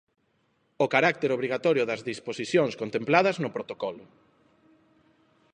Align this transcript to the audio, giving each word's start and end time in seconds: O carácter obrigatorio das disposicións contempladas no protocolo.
O 0.85 0.87
carácter 0.95 1.29
obrigatorio 1.37 1.83
das 1.89 2.01
disposicións 2.11 2.73
contempladas 2.81 3.37
no 3.43 3.53
protocolo. 3.55 4.05